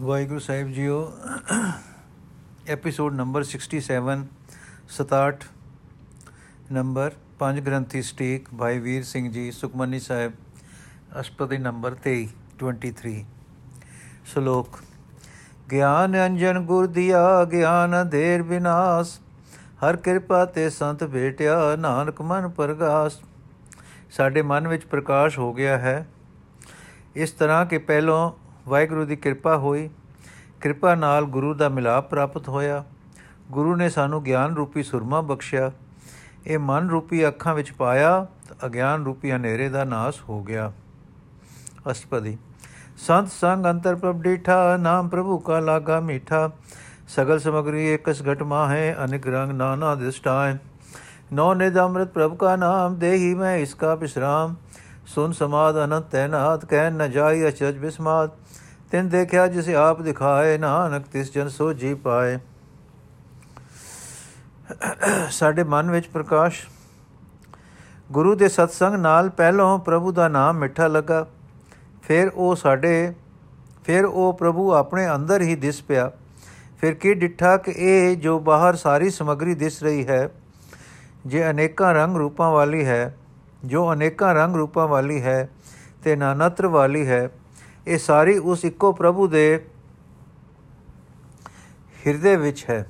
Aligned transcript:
ਵਾਹਿਗੁਰੂ 0.00 0.38
ਸਾਹਿਬ 0.38 0.68
ਜੀਓ 0.68 1.12
episode 2.68 3.14
number 3.14 3.44
67 3.44 4.20
67 4.92 5.42
number 6.72 7.12
ਪੰਜ 7.38 7.60
ਗ੍ਰੰਥੀ 7.60 8.02
ਸਟੇਕ, 8.02 8.48
ਭਾਈ 8.58 8.78
ਵੀਰ 8.78 9.02
ਸਿੰਘ 9.02 9.30
ਜੀ, 9.32 9.50
ਸੁਖਮਨੀ 9.50 10.00
ਸਾਹਿਬ, 10.00 10.32
ਅਸ਼ਟਪਦੀ 11.20 11.58
ਨੰਬਰ 11.58 11.96
23 12.06 12.24
23 12.58 13.24
ਸ਼ਲੋਕ, 14.24 14.78
ਗਿਆਨ 15.70 16.16
ਅੰਜਨ 16.26 16.60
ਗੁਰ 16.60 16.86
ਦਿਆ, 16.86 17.44
ਗਿਆਨ 17.44 18.08
ਦੇਰ 18.08 18.42
ਬਿਨਾਸ਼, 18.42 19.18
ਹਰ 19.84 19.96
ਕਿਰਪਾ 19.96 20.44
ਤੇ 20.44 20.70
ਸੰਤ 20.70 21.04
ਭੇਟਿਆ 21.04 21.76
ਨਾਨਕ 21.76 22.22
ਮਨ 22.22 22.48
ਪ੍ਰਗਾਸ। 22.48 23.20
ਸਾਡੇ 24.10 24.42
ਮਨ 24.42 24.68
ਵਿੱਚ 24.68 24.84
ਪ੍ਰਕਾਸ਼ 24.84 25.38
ਹੋ 25.38 25.52
ਗਿਆ 25.52 25.78
ਹੈ। 25.78 26.06
ਇਸ 27.14 27.30
ਤਰ੍ਹਾਂ 27.30 27.66
ਕਿ 27.66 27.78
ਪਹਿਲੋਂ 27.78 28.41
ਵਾਹਿਗੁਰੂ 28.68 29.04
ਦੀ 29.04 29.16
ਕਿਰਪਾ 29.16 29.56
ਹੋਈ। 29.56 29.90
ਕਿਰਪਾ 30.60 30.94
ਨਾਲ 30.94 31.24
ਗੁਰੂ 31.24 31.54
ਦਾ 31.54 31.68
ਮਿਲਾਪ 31.68 32.10
ਪ੍ਰਾਪਤ 32.10 32.48
ਹੋਇਆ। 32.48 32.84
ਗੁਰੂ 33.50 33.76
ਨੇ 33.76 33.88
ਸਾਨੂੰ 33.88 34.22
ਗਿਆਨ 34.22 34.54
ਰੂਪੀ 34.54 34.82
ਸੁਰਮਾ 34.82 35.20
ਬਖਸ਼ਿਆ। 35.20 35.72
ਇਹ 36.46 36.58
ਮਨ 36.58 36.90
ਰੂਪੀ 36.90 37.28
ਅੱਖਾਂ 37.28 37.54
ਵਿੱਚ 37.54 37.72
ਪਾਇਆ 37.72 38.26
ਅਗਿਆਨ 38.66 39.04
ਰੂਪੀ 39.04 39.32
ਹਨੇਰੇ 39.32 39.68
ਦਾ 39.68 39.84
ਨਾਸ 39.84 40.14
ਹੋ 40.28 40.42
ਗਿਆ। 40.42 40.72
ਅਸ਼ਟਪਦੀ। 41.90 42.38
ਸੰਤ 42.96 43.28
ਸੰਗ 43.28 43.66
ਅੰਤਰ 43.66 43.96
ਪ੍ਰਭ 43.96 44.22
ਡੀਠਾ, 44.22 44.76
ਨਾਮ 44.76 45.08
ਪ੍ਰਭੂ 45.08 45.38
ਕਾ 45.38 45.60
ਲਾਗਾ 45.60 46.00
ਮੀਠਾ। 46.00 46.50
ਸਗਲ 47.08 47.38
ਸਮਗਰੀ 47.38 47.94
ਇਕਸ 47.94 48.22
ਘਟਮਾ 48.22 48.68
ਹੈ 48.68 48.96
ਅਨੇਕ 49.04 49.26
ਰੰਗ 49.26 49.52
ਨਾਨਾ 49.52 49.94
ਦਿਸ਼ਟਾਏ 49.94 50.56
ਨੌ 51.32 51.54
ਨਿਦ 51.54 51.78
ਅੰਮ੍ਰਿਤ 51.78 52.08
ਪ੍ਰਭ 52.08 52.36
ਕਾ 52.36 52.56
ਨਾਮ, 52.56 52.98
ਦੇਹੀ 52.98 53.34
ਮੈਂ 53.34 53.56
ਇਸਕਾ 53.56 53.94
ਬਿਸਰਾਮ। 53.94 54.54
ਸੁਨ 55.06 55.32
ਸਮਾਦ 55.32 55.84
ਅਨੰਤ 55.84 56.04
ਤੈਨਾਤ, 56.04 56.64
ਕਹਿ 56.64 56.90
ਨ 56.90 57.10
ਜਾਈ 57.10 57.48
ਅਚਜ 57.48 57.78
ਬਿਸਮਾਤ 57.78 58.30
ਤਿਨ 58.92 59.08
ਦੇਖਿਆ 59.08 59.46
ਜਿਸ 59.46 59.68
ਆਪ 59.68 60.02
ਦਿਖਾਏ, 60.02 60.58
ਨਾਨਕ 60.58 61.06
ਤਿਸ 61.06 61.32
ਜਨ 61.32 61.48
ਸੋ 61.48 61.72
ਜੀ 61.72 61.94
ਪਾਏ। 61.94 62.38
ਸਾਡੇ 65.30 65.64
ਮਨ 65.64 65.90
ਵਿੱਚ 65.90 66.08
ਪ੍ਰਕਾਸ਼। 66.08 66.66
ਗੁਰੂ 68.12 68.34
ਦੇ 68.34 68.48
ਸਤਸੰਗ 68.48 68.94
ਨਾਲ 68.94 69.30
ਪਹਿਲੋਂ 69.30 69.78
ਪ੍ਰਭੂ 69.78 70.12
ਦਾ 70.12 70.28
ਨਾਮ 70.28 70.58
ਮਿੱਠਾ 70.58 70.86
ਲੱਗਾ। 70.86 71.26
ਫਿਰ 72.02 72.30
ਉਹ 72.34 72.56
ਸਾਡੇ, 72.56 73.14
ਫਿਰ 73.84 74.04
ਉਹ 74.04 74.32
ਪ੍ਰਭੂ 74.32 74.72
ਆਪਣੇ 74.72 75.14
ਅੰਦਰ 75.14 75.40
ਹੀ 75.40 75.54
ਦਿਸ 75.54 75.82
ਪਿਆ। 75.82 76.12
ਫਿਰ 76.80 76.94
ਕੀ 76.94 77.14
ਡਿੱਠਾ 77.14 77.56
ਕਿ 77.56 77.72
ਇਹ 77.76 78.16
ਜੋ 78.16 78.38
ਬਾਹਰ 78.38 78.76
ਸਾਰੀ 78.76 79.10
ਸਮਗਰੀ 79.10 79.54
ਦਿਸ 79.54 79.82
ਰਹੀ 79.82 80.06
ਹੈ, 80.06 80.28
ਜੇ 81.26 81.50
ਅਨੇਕਾਂ 81.50 81.94
ਰੰਗ 81.94 82.16
ਰੂਪਾਂ 82.16 82.50
ਵਾਲੀ 82.50 82.84
ਹੈ, 82.84 83.16
ਜੋ 83.64 83.92
ਅਨੇਕਾਂ 83.92 84.34
ਰੰਗ 84.34 84.56
ਰੂਪਾਂ 84.56 84.88
ਵਾਲੀ 84.88 85.22
ਹੈ 85.22 85.48
ਤੇ 86.04 86.16
ਨਾਨਤਰ 86.16 86.66
ਵਾਲੀ 86.66 87.06
ਹੈ 87.06 87.28
ਇਹ 87.86 87.98
ਸਾਰੀ 87.98 88.36
ਉਸ 88.38 88.64
ਇੱਕੋ 88.64 88.92
ਪ੍ਰਭੂ 88.92 89.26
ਦੇ 89.26 89.68
ਹਿਰਦੇ 92.06 92.36
ਵਿੱਚ 92.36 92.64
ਹੈ। 92.70 92.86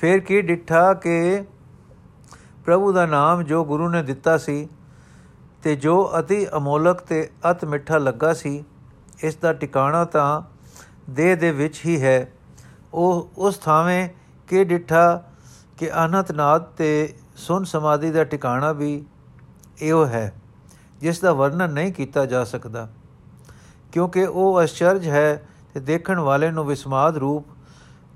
ਫਿਰ 0.00 0.18
ਕੀ 0.18 0.40
ਡਿੱਠਾ 0.40 0.94
ਕਿ 0.94 1.44
ਪ੍ਰਭੂ 2.64 2.92
ਦਾ 2.92 3.06
ਨਾਮ 3.06 3.42
ਜੋ 3.42 3.64
ਗੁਰੂ 3.64 3.88
ਨੇ 3.88 4.02
ਦਿੱਤਾ 4.02 4.36
ਸੀ 4.38 4.68
ਤੇ 5.62 5.76
ਜੋ 5.76 5.94
ਅਤੀ 6.18 6.46
ਅਮੋਲਕ 6.56 7.00
ਤੇ 7.00 7.28
ਅਤ 7.50 7.64
ਮਿੱਠਾ 7.64 7.98
ਲੱਗਾ 7.98 8.32
ਸੀ, 8.32 8.64
ਇਸ 9.24 9.36
ਦਾ 9.36 9.52
ਟਿਕਾਣਾ 9.52 10.04
ਤਾਂ 10.04 10.42
ਦੇਹ 11.10 11.36
ਦੇ 11.36 11.50
ਵਿੱਚ 11.52 11.80
ਹੀ 11.86 12.00
ਹੈ। 12.02 12.32
ਉਹ, 12.94 13.30
ਉਸ 13.36 13.58
ਥਾਵੇਂ 13.58 14.08
ਕਿ 14.48 14.64
ਡਿੱਠਾ 14.64 15.22
ਕਿ 15.78 15.90
ਅਨਹਤ 16.04 16.32
ਨਾਦ 16.32 16.62
ਤੇ 16.62 17.14
ਸੁਨ 17.36 17.64
ਸਮਾਧੀ 17.64 18.10
ਦਾ 18.10 18.24
ਟਿਕਾਣਾ 18.24 18.72
ਵੀ 18.72 19.04
ਇਹੋ 19.80 20.04
ਹੈ, 20.06 20.32
ਜਿਸ 21.00 21.20
ਦਾ 21.20 21.32
ਵਰਣਨ 21.32 21.72
ਨਹੀਂ 21.72 21.92
ਕੀਤਾ 21.92 22.26
ਜਾ 22.26 22.44
ਸਕਦਾ। 22.44 22.88
ਕਿਉਂਕਿ 23.92 24.24
ਉਹ 24.24 24.62
ਅਚਰਜ 24.62 25.08
ਹੈ 25.08 25.48
ਤੇ 25.74 25.80
ਦੇਖਣ 25.80 26.18
ਵਾਲੇ 26.18 26.50
ਨੂੰ 26.50 26.66
ਵਿਸਮਾਦ 26.66 27.16
ਰੂਪ 27.16 27.46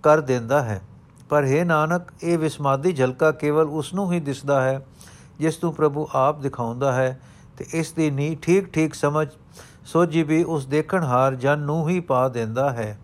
ਕਰ 0.02 0.20
ਦਿੰਦਾ 0.20 0.62
ਹੈ। 0.62 0.80
ਪਰ 1.28 1.44
हे 1.44 1.64
ਨਾਨਕ, 1.66 2.02
ਇਹ 2.22 2.38
ਵਿਸਮਾਦੀ 2.38 2.92
ਝਲਕਾ 2.92 3.30
ਕੇਵਲ 3.32 3.64
ਉਸ 3.64 3.94
ਨੂੰ 3.94 4.12
ਹੀ 4.12 4.20
ਦਿਸਦਾ 4.20 4.60
ਹੈ, 4.60 4.86
ਜਿਸ 5.38 5.64
ਨੂੰ 5.64 5.74
ਪ੍ਰਭੂ 5.74 6.08
ਆਪ 6.14 6.40
ਦਿਖਾਉਂਦਾ 6.40 6.92
ਹੈ 6.92 7.20
ਤੇ 7.56 7.66
ਇਸ 7.72 7.92
ਦੀ 7.92 8.10
ਨੀ 8.10 8.34
ਠੀਕ 8.42 8.72
ਠੀਕ 8.72 8.94
ਸਮਝ 8.94 9.28
ਸੋਝੀ 9.86 10.22
ਵੀ 10.22 10.44
ਉਸ 10.44 10.66
ਦੇਖਣ 10.66 11.04
ਹਾਰ 11.04 11.34
ਜਨ 11.34 11.58
ਨੂੰ 11.58 11.88
ਹੀ 11.88 12.00
ਪਾ 12.00 12.28
ਦਿੰਦਾ 12.28 12.70
ਹੈ। 12.70 12.98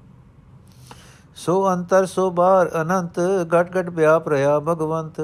ਸੋ 1.37 1.73
ਅੰਤਰ, 1.73 2.07
ਸੋ 2.07 2.31
ਬਾਹਰ, 2.31 2.71
ਅਨੰਤ 2.83 3.19
ਘਟ 3.55 3.77
ਘਟ 3.77 3.91
ਵਿਆਪ 3.91 4.29
ਰਿਆ 4.29 4.61
ਭਗਵੰਤ। 4.61 5.21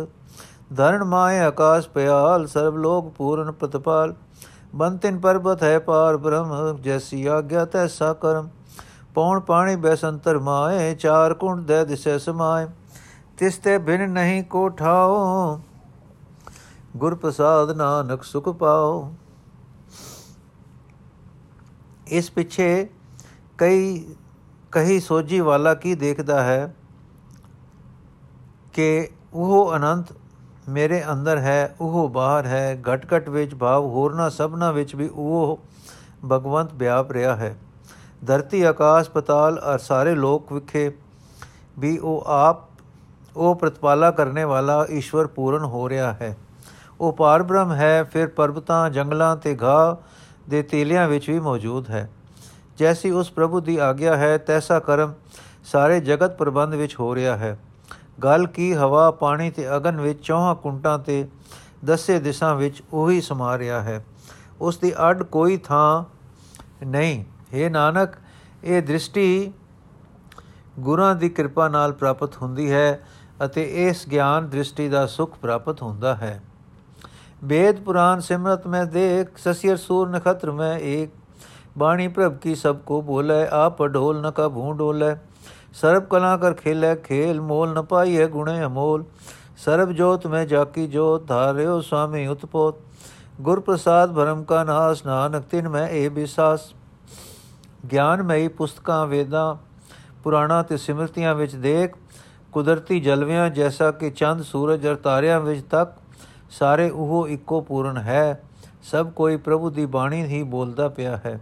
ਧਰਣ 0.76 1.04
ਮਾਏ 1.04 1.38
ਆਕਾਸ਼ 1.38 1.88
ਪਿਆਲ 1.88 2.46
ਸਰਬ 2.46 2.76
ਲੋਕ 2.76 3.12
ਪੂਰਨ 3.12 3.52
ਪ੍ਰਤਪਾਲ। 3.52 4.14
ਬੰਤਿਨ 4.74 5.18
ਪਰਬਤ 5.18 5.62
ਹੈ 5.62 5.78
ਪਾਰ 5.78 6.16
ਬ੍ਰਹਮ, 6.16 6.78
ਜੈਸੀ 6.80 7.26
ਆਗਿਆ 7.26 7.64
ਤੈਸਾ 7.64 8.12
ਕਰਮ। 8.12 8.48
ਪੌਣ 9.14 9.40
ਪਾਣੀ 9.40 9.76
ਬੈਸੰਤਰ 9.76 10.38
ਮਾਏ, 10.38 10.94
ਚਾਰ 10.94 11.34
ਕੁੰਡ 11.34 11.66
ਦੇ 11.66 11.84
ਦਿਸੈ 11.84 12.16
ਸਮਾਏ। 12.18 12.66
ਤਿਸ 13.38 13.58
ਤੇ 13.58 13.76
ਬਿਨ 13.78 14.08
ਨਹੀਂ 14.10 14.42
ਕੋ 14.44 14.68
ਠਾਓ 14.68 15.60
ਗੁਰ 16.96 17.14
ਪ੍ਰਸਾਦ 17.14 17.70
ਨਾਨਕ 17.70 18.22
ਸੁਖ 18.22 18.48
ਪਾਓ। 18.48 19.12
ਇਸ 22.06 22.30
ਪਿੱਛੇ 22.30 22.88
ਕਈ, 23.58 24.14
ਕਹੀ 24.72 25.00
ਸੋਜੀ 25.00 25.40
ਵਾਲਾ 25.40 25.74
ਕੀ 25.74 25.94
ਦੇਖਦਾ 25.94 26.42
ਹੈ 26.42 26.74
ਕਿ 28.72 29.08
ਉਹ 29.34 29.76
ਅਨੰਤ 29.76 30.12
ਮੇਰੇ 30.68 31.04
ਅੰਦਰ 31.12 31.38
ਹੈ, 31.38 31.74
ਉਹ 31.80 32.08
ਬਾਹਰ 32.08 32.46
ਹੈ। 32.46 32.82
ਘਟ 32.82 33.06
ਘਟ 33.14 33.28
ਵਿੱਚ 33.28 33.54
ਭਾਵ 33.54 33.84
ਹੋਰਨਾ 33.84 34.28
ਸਭਨਾ 34.28 34.70
ਵਿੱਚ 34.72 34.94
ਵੀ 34.94 35.08
ਉਹ 35.08 35.60
ਭਗਵੰਤ 36.30 36.74
ਵਿਆਪ 36.74 37.12
ਰਿਹਾ 37.12 37.36
ਹੈ। 37.36 37.56
ਧਰਤੀ, 38.26 38.62
ਆਕਾਸ਼, 38.62 39.10
ਪਤਾਲ 39.10 39.58
ਔਰ 39.58 39.78
ਸਾਰੇ 39.78 40.14
ਲੋਕ 40.14 40.52
ਵਿਖੇ 40.52 40.92
ਵੀ 41.78 41.98
ਉਹ 41.98 42.24
ਆਪ, 42.26 42.56
ਉਹ 43.36 43.54
ਪ੍ਰਤਪਾਲਾ 43.54 44.10
ਕਰਨੇ 44.10 44.44
ਵਾਲਾ 44.44 44.86
ਈਸ਼ਵਰ 44.90 45.26
ਪੂਰਨ 45.26 45.64
ਹੋ 45.64 45.88
ਰਿਹਾ 45.88 46.12
ਹੈ। 46.12 46.36
ਉਹ 47.00 47.12
ਪਾਰ 47.12 47.42
ਬ੍ਰਹਮ 47.42 47.72
ਹੈ, 47.72 48.04
ਫਿਰ 48.04 48.26
ਪਰਬਤਾਂ, 48.26 48.90
ਜੰਗਲਾਂ 48.90 49.36
ਤੇ 49.36 49.56
ਘਾਹ 49.62 49.96
ਦੇ 50.50 50.62
ਤੇਲਿਆਂ 50.62 51.08
ਵਿੱਚ 51.08 51.30
ਵੀ 51.30 51.40
ਮੌਜੂਦ 51.40 51.90
ਹੈ। 51.90 52.10
ਜੈਸੀ 52.78 53.10
ਉਸ 53.10 53.30
ਪ੍ਰਭੂ 53.30 53.60
ਦੀ 53.60 53.76
ਆਗਿਆ 53.76 54.16
ਹੈ, 54.16 54.38
ਤੈਸਾ 54.38 54.80
ਕਰਮ 54.80 55.12
ਸਾਰੇ 55.64 56.00
ਜਗਤ 56.00 56.36
ਪ੍ਰਬੰਧ 56.36 56.74
ਵਿੱਚ 56.74 57.00
ਹੋ 57.00 57.14
ਰਿਹਾ 57.14 57.36
ਹੈ। 57.36 57.58
ਗੱਲ 58.24 58.46
ਕੀ 58.46 58.74
ਹਵਾ, 58.74 59.10
ਪਾਣੀ 59.10 59.50
ਤੇ 59.50 59.76
ਅਗਨ 59.76 60.00
ਵਿੱਚ 60.00 60.26
ਚੌਹਾਂ 60.26 60.54
ਕੁੰਟਾਂ 60.54 60.98
ਤੇ 60.98 61.28
ਦਸੇ 61.84 62.18
ਦਿਸ਼ਾਂ 62.18 62.54
ਵਿੱਚ 62.54 62.82
ਉਹੀ 62.92 63.20
ਸਮਾ 63.20 63.58
ਰਿਹਾ 63.58 63.82
ਹੈ। 63.82 64.04
ਉਸ 64.60 64.78
ਦੀ 64.78 64.92
ਅੱਡ 65.10 65.22
ਕੋਈ 65.22 65.56
ਥਾਂ 65.56 66.04
ਨਹੀਂ। 66.86 67.24
हे 67.24 67.70
ਨਾਨਕ, 67.70 68.10
ਇਹ 68.64 68.82
ਦ੍ਰਿਸ਼ਟੀ 68.82 69.52
ਗੁਰਾਂ 70.78 71.14
ਦੀ 71.14 71.28
ਕਿਰਪਾ 71.28 71.68
ਨਾਲ 71.68 71.92
ਪ੍ਰਾਪਤ 71.92 72.36
ਹੁੰਦੀ 72.36 72.72
ਹੈ 72.72 73.06
ਅਤੇ 73.44 73.88
ਇਸ 73.88 74.08
ਗਿਆਨ 74.08 74.48
ਦ੍ਰਿਸ਼ਟੀ 74.48 74.88
ਦਾ 74.88 75.06
ਸੁਖ 75.06 75.38
ਪ੍ਰਾਪਤ 75.38 75.82
ਹੁੰਦਾ 75.82 76.14
ਹੈ। 76.14 76.42
ਵੇਦ 77.44 77.80
ਪੁਰਾਨ 77.80 78.20
ਸਿਮਰਤ, 78.20 78.66
ਮੈਂ 78.66 78.86
ਦੇਖ 78.86 79.38
ਸਸਿਰ 79.38 79.76
ਸੂਰ, 79.76 80.08
ਨਖਤਰ, 80.08 80.50
ਮੈਂ 80.50 80.78
ਏਕ। 80.78 81.10
ਬਾਣੀ 81.78 82.08
ਪ੍ਰਭ 82.08 82.36
ਕੀ 82.36 82.54
ਸਭ 82.54 82.76
ਕੋ 82.76 83.02
ਬੋਲੇ, 83.02 83.46
ਆਪ 83.50 83.86
ਢੋਲ 83.86 84.20
ਨ 84.20 84.30
ਕਾ 84.30 84.48
ਭੂ 84.48 84.72
ਢੋਲੇ 84.72 85.16
ਸਰਬ 85.74 86.04
ਕਲਾ 86.04 86.36
ਕਰ 86.36 86.54
ਖੇਲੇ 86.54 86.94
ਖੇਲ, 86.96 87.40
ਮੋਲ 87.40 87.72
ਨ 87.72 87.82
ਪਾਈਏ 87.82 88.26
ਗੁਣੇ 88.26 88.64
ਅਮੋਲ। 88.64 89.04
ਸਰਬ 89.56 89.92
ਜੋਤ 89.92 90.26
ਮੈਂ 90.26 90.46
ਜਾਕੀ 90.46 90.86
ਜੋਤ, 90.86 91.26
ਧਾਰਿਓ 91.26 91.80
ਸੁਆਮੀ 91.80 92.26
ਉਤਪੋਤ। 92.26 92.74
ਗੁਰ 93.40 93.60
ਪ੍ਰਸਾਦ 93.60 94.12
ਭਰਮ 94.12 94.44
ਕਾ 94.44 94.64
ਨਾਸ, 94.64 95.06
ਨਾਨਕ 95.06 95.44
ਤਿਨ 95.44 95.68
ਮੈਂ 95.68 95.88
ਇਹ 95.88 96.10
ਵਿਸਾਸ 96.10 96.74
ਗਿਆਨ 97.92 98.22
ਮਈ 98.22 98.48
ਪੁਸਤਕਾਂ 98.48 99.06
ਵੇਦਾਂ, 99.06 99.56
ਪੁਰਾਣਾ 100.24 100.62
ਤੇ 100.62 100.76
ਸਿਮਰਤੀਆਂ 100.76 101.34
ਵਿੱਚ 101.34 101.54
ਦੇਖ। 101.54 101.96
ਕੁਦਰਤੀ 102.52 103.00
ਜਲਵਿਆਂ 103.00 103.50
ਜੈਸਾ 103.50 103.90
ਕਿ 103.90 104.10
ਚੰਦ, 104.10 104.42
ਸੂਰਜ 104.42 104.86
ਅਰ 104.86 104.94
ਤਾਰਿਆਂ 104.94 105.40
ਵਿੱਚ 105.40 105.62
ਤੱਕ, 105.70 105.92
ਸਾਰੇ 106.50 106.90
ਉਹ 106.90 107.28
ਇੱਕੋ 107.28 107.60
ਪੂਰਨ 107.60 107.96
ਹੈ। 107.96 108.42
ਸਭ 108.82 109.10
ਕੋਈ 109.10 109.36
ਪ੍ਰਭੂ 109.36 109.70
ਦੀ 109.70 109.86
ਬਾਣੀ 109.86 110.22
ਹੀ 110.22 110.42
ਬੋਲਦਾ 110.42 110.88
ਪਿਆ 110.88 111.16
ਹੈ। 111.16 111.40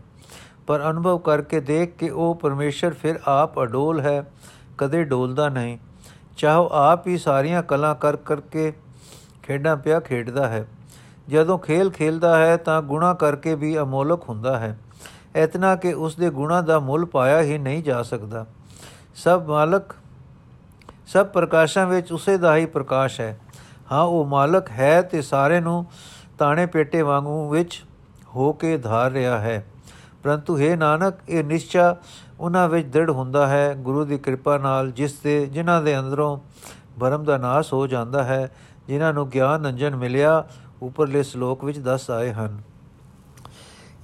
ਪਰ 0.70 0.91
ਅਨੁਭਵ 0.91 1.19
ਕਰਕੇ 1.19 1.60
ਦੇਖ 1.60 1.97
ਕਿ 1.97 2.10
ਉਹ 2.10 2.34
ਪਰਮੇਸ਼ਰ 2.34 2.91
ਫਿਰ 2.91 3.20
ਆਪ 3.26 3.62
ਅਡੋਲ 3.62 4.00
ਹੈ, 4.00 4.33
ਕਦੇ 4.78 5.04
ਡੋਲਦਾ 5.04 5.48
ਨਹੀਂ। 5.48 5.78
ਚਾਹੋ 6.36 6.68
ਆਪ 6.72 7.06
ਹੀ 7.06 7.18
ਸਾਰੀਆਂ 7.18 7.62
ਕਲਾ 7.62 7.94
ਕਰ 7.94 8.16
ਕਰਕੇ 8.16 8.72
ਖੇਡਾਂ 9.42 9.77
ਪਿਆ 9.77 10.00
ਖੇਡਦਾ 10.00 10.48
ਹੈ। 10.48 10.68
ਜਦੋਂ 11.28 11.59
ਖੇਲ 11.59 11.91
ਖੇਲਦਾ 11.91 12.39
ਹੈ 12.39 12.56
ਤਾਂ 12.56 12.83
ਗੁਣਾ 12.83 13.15
ਕਰਕੇ 13.15 13.54
ਵੀ 13.54 13.78
ਅਮੋਲਕ 13.78 14.28
ਹੁੰਦਾ 14.28 14.59
ਹੈ। 14.59 14.78
ਇਤਨਾ 15.36 15.77
ਕਿ 15.77 15.92
ਉਸ 15.92 16.16
ਦੇ 16.16 16.30
ਗੁਣਾ 16.30 16.60
ਦਾ 16.60 16.78
ਮੁੱਲ 16.78 17.04
ਪਾਇਆ 17.04 17.41
ਹੀ 17.41 17.59
ਨਹੀਂ 17.59 17.83
ਜਾ 17.83 18.03
ਸਕਦਾ। 18.03 18.47
ਸਭ 19.15 19.44
ਮਾਲਕ, 19.48 19.83
ਸਭ 21.06 21.27
ਪ੍ਰਕਾਸ਼ਾਂ 21.27 21.86
ਵਿੱਚ 21.86 22.12
ਉਸੇ 22.12 22.39
ਦਾ 22.39 22.56
ਹੀ 22.56 22.66
ਪ੍ਰਕਾਸ਼ 22.66 23.21
ਹੈ। 23.21 23.41
ਹਾਂ, 23.92 24.03
ਉਹ 24.03 24.27
ਮਾਲਕ 24.27 24.71
ਹੈ 24.71 25.03
ਤੇ 25.03 25.22
ਸਾਰੇ 25.22 25.60
ਨੂੰ 25.60 25.86
ਤਾਣੇ 26.39 26.66
ਪੇਟੇ 26.66 27.03
ਵਾਂਗੂ 27.03 27.48
ਵਿੱਚ 27.48 27.84
ਹੋ 28.34 28.53
ਕੇ 28.53 28.78
ਧਾਰ 28.78 29.10
ਰਿਹਾ 29.10 29.39
ਹੈ। 29.39 29.66
ਪਰੰਤੂ 30.22 30.58
ਹੈ 30.58 30.76
ਨਾਨਕ, 30.76 31.14
ਇਹ 31.28 31.44
ਨਿਸ਼ਚਾ 31.44 31.96
ਉਹਨਾਂ 32.40 32.68
ਵਿੱਚ 32.68 32.88
ਦ੍ਰਿੜ 32.88 33.10
ਹੁੰਦਾ 33.10 33.46
ਹੈ। 33.46 33.74
ਗੁਰੂ 33.74 34.04
ਦੀ 34.04 34.18
ਕਿਰਪਾ 34.18 34.58
ਨਾਲ 34.58 34.90
ਜਿਸ 34.90 35.12
ਦੇ 35.14 35.46
ਜਿਨ੍ਹਾਂ 35.46 35.82
ਦੇ 35.82 35.98
ਅੰਦਰੋਂ 35.98 36.38
ਭਰਮ 37.00 37.24
ਦਾ 37.24 37.36
ਨਾਸ 37.36 37.72
ਹੋ 37.72 37.86
ਜਾਂਦਾ 37.86 38.22
ਹੈ, 38.22 38.50
ਜਿਨ੍ਹਾਂ 38.88 39.12
ਨੂੰ 39.14 39.28
ਗਿਆਨ 39.28 39.68
ਅੰਜਨ 39.68 39.96
ਮਿਲਿਆ, 39.96 40.44
ਉੱਪਰਲੇ 40.82 41.22
ਸ਼ਲੋਕ 41.22 41.64
ਵਿੱਚ 41.64 41.78
ਦੱਸ 41.78 42.10
ਆਏ 42.10 42.32
ਹਨ। 42.32 42.60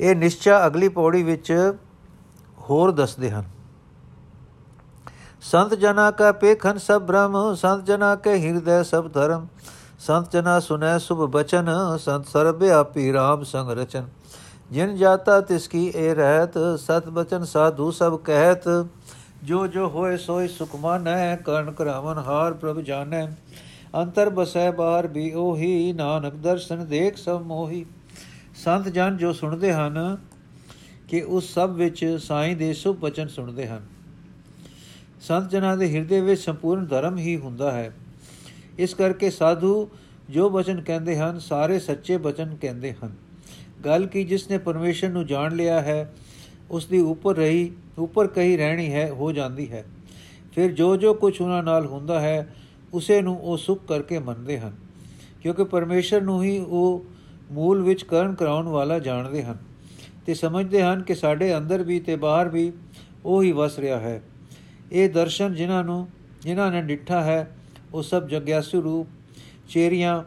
ਇਹ 0.01 0.17
ਨਿਸ਼ਚਾ 0.17 0.67
ਅਗਲੀ 0.67 0.89
ਪੌੜੀ 0.89 1.23
ਵਿੱਚ 1.23 1.75
ਹੋਰ 2.59 2.91
ਦੱਸਦੇ 2.91 3.31
ਹਨ। 3.31 3.45
ਸੰਤ 5.43 5.75
ਜਨਾ 5.75 6.11
ਕਾ 6.11 6.33
ਪੇਖਨ 6.33 6.79
ਸਭ 6.79 7.03
ਬ੍ਰਹਮ, 7.03 7.55
ਸੰਤ 7.55 7.85
ਜਨਾ 7.85 8.15
ਕੇ 8.15 8.39
ਹਿਰਦੈ 8.39 8.83
ਸਭ 8.83 9.11
ਧਰਮ, 9.13 9.47
ਸੰਤ 9.99 10.33
ਜਨਾ 10.33 10.61
ਸੁਨੈ 10.61 10.99
ਸੁਭ 10.99 11.31
ਬਚਨ, 11.31 11.71
ਸੰਤ 11.99 12.27
ਸਰਬ 12.27 12.63
ਆਪੀ 12.65 13.13
ਰਾਮ 13.13 13.45
ਸੰਗ 13.45 13.71
ਰਚਨ। 13.71 14.07
ਜਿਨ 14.71 14.97
ਜਾਤਾ 14.97 15.41
ਤਿਸ 15.41 15.69
ਕੀ 15.69 15.93
ਏ 15.97 16.15
ਰਹਿਤ, 16.15 16.81
ਸਤ 16.81 17.09
ਬਚਨ 17.09 17.45
ਸਾਧੂ 17.45 17.91
ਸਭ 17.91 18.19
ਕਹਿਤ। 18.19 18.87
ਜੋ 19.45 19.67
ਜੋ 19.67 19.89
ਹੋਏ 19.89 20.17
ਸੋਈ 20.17 20.49
ਸੁਖ 20.49 20.77
ਮਾਨੈ, 20.77 21.37
ਕਰਨ 21.37 21.73
ਕਰਾਵਨ 21.73 22.19
ਹਾਰ 22.19 22.55
ਪ੍ਰਭ 22.55 22.81
ਜਾਣੈ। 22.81 23.27
ਅੰਤਰ 23.95 24.31
ਬਸੈ 24.31 24.71
ਬਾਹਰ 24.71 25.07
ਵੀ 25.07 25.33
ਉਹੀ, 25.33 25.93
ਨਾਨਕ 25.93 26.35
ਦਰਸ਼ਨ 26.35 26.87
ਦੇਖ 26.87 27.17
ਸਭ 27.17 27.43
ਮੋਹੀ। 27.43 27.87
ਸੰਤ 28.65 28.89
ਜਨ 28.89 29.17
ਜੋ 29.17 29.33
ਸੁਣਦੇ 29.33 29.73
ਹਨ, 29.73 30.17
ਕਿ 31.09 31.23
ਉਸ 31.23 31.55
ਸਭ 31.55 31.71
ਵਿੱਚ 31.71 32.19
ਸਾਈਂ 32.23 32.57
ਦੇ 32.57 32.73
ਸੁਭ 32.73 32.97
ਬਚਨ 32.97 33.29
ਸੁਣਦੇ 33.29 33.67
ਹਨ। 33.67 33.87
ਸੰਤ 35.21 35.51
ਜਨਾਂ 35.51 35.77
ਦੇ 35.77 35.95
ਹਿਰਦੇ 35.95 36.21
ਵਿੱਚ 36.21 36.41
ਸੰਪੂਰਨ 36.41 36.87
ਧਰਮ 36.87 37.19
ਹੀ 37.19 37.37
ਹੁੰਦਾ 37.37 37.71
ਹੈ। 37.71 37.93
ਇਸ 38.79 38.95
ਕਰਕੇ 38.95 39.31
ਸਾਧੂ 39.31 39.89
ਜੋ 40.31 40.51
ਬਚਨ 40.51 40.81
ਕਹਿੰਦੇ 40.81 41.19
ਹਨ, 41.19 41.39
ਸਾਰੇ 41.39 41.79
ਸੱਚੇ 41.79 42.17
ਬਚਨ 42.17 42.57
ਕਹਿੰਦੇ 42.57 42.95
ਹਨ। 43.05 43.26
ਗੱਲ 43.85 44.07
ਕੀ 44.07 44.25
ਜਿਸ 44.25 44.51
ਨੇ 44.51 44.59
ਪਰਮੇਸ਼ਰ 44.59 45.09
ਨੂੰ 45.09 45.27
ਜਾਣ 45.27 45.57
ਲਿਆ 45.57 45.81
ਹੈ, 45.81 46.15
ਉਸ 46.71 46.87
ਦੀ 46.87 46.99
ਉੱਪਰ 46.99 47.37
ਰਹੀ, 47.37 47.71
ਉੱਪਰ 47.99 48.27
ਕਹੀ 48.27 48.57
ਰਹਿਣੀ 48.57 48.93
ਹੈ, 48.93 49.11
ਹੋ 49.11 49.33
ਜਾਂਦੀ 49.33 49.71
ਹੈ। 49.73 49.85
ਫਿਰ 50.55 50.73
ਜੋ 50.73 50.97
ਜੋ 50.97 51.15
ਕੁਝ 51.15 51.41
ਉਹਨਾਂ 51.41 51.63
ਨਾਲ 51.63 51.87
ਹੁੰਦਾ 51.87 52.21
ਹੈ, 52.21 52.55
ਉਸੇ 52.95 53.21
ਨੂੰ 53.23 53.39
ਉਹ 53.41 53.57
ਸੁਖ 53.57 53.85
ਕਰਕੇ 53.89 54.19
ਮੰਨਦੇ 54.19 54.59
ਹਨ, 54.59 54.73
ਕਿਉਂਕਿ 55.43 55.65
ਪਰਮੇਸ਼ਰ 55.65 56.21
ਨੂੰ 56.21 56.43
ਹੀ 56.43 56.59
ਉਹ 56.59 57.05
ਮੂਲ 57.53 57.83
ਵਿੱਚ 57.83 58.03
ਕਰਨ 58.05 58.35
ਕਰਾਉਣ 58.35 58.69
ਵਾਲਾ 58.69 58.99
ਜਾਣਦੇ 58.99 59.43
ਹਨ। 59.43 59.59
ਤੇ 60.27 60.35
ਸਮਝਦੇ 60.35 60.83
ਹਨ 60.83 61.03
ਕਿ 61.03 61.15
ਸਾਡੇ 61.15 61.57
ਅੰਦਰ 61.57 61.83
ਵੀ 61.83 62.01
ਤੇ 62.01 62.17
ਬਾਹਰ 62.17 62.49
ਵੀ 62.49 62.73
ਉਹ 63.25 63.43
ਹੀ 63.43 63.53
ਵਸ 63.53 63.79
ਰਿਹਾ 63.79 64.01
ਹੈ। 64.01 64.23
ਇਹ 64.93 65.11
ਦਰਸ਼ਨ 65.11 65.55
ਜਿਨ੍ਹਾਂ 65.55 65.85
ਨੂੰ, 65.85 66.09
ਜਿਨ੍ਹਾਂ 66.43 66.73
ਨੇ 66.73 66.83
ਡਿੱਠਾ 66.83 67.23
ਹੈ, 67.23 67.57
ਉਹ 67.95 68.03
ਸਭ 68.03 68.27
ਜਗਿਆਸੂ 68.29 68.83
ਰੂਪ 68.83 69.07
ਚੇਰੀਆਂ 69.69 70.23